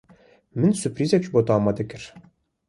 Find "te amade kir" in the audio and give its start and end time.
1.45-2.03